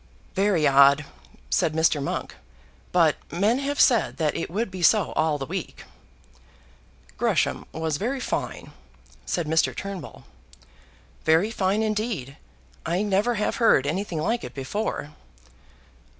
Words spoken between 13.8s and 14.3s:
anything